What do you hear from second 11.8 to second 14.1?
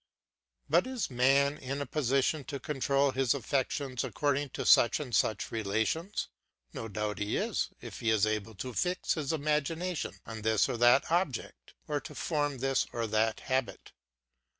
or to form this or that habit.